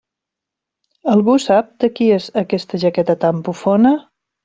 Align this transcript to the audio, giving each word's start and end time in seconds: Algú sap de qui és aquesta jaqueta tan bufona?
Algú 1.17 1.35
sap 1.45 1.71
de 1.85 1.91
qui 1.99 2.09
és 2.17 2.33
aquesta 2.45 2.83
jaqueta 2.87 3.21
tan 3.27 3.49
bufona? 3.51 3.97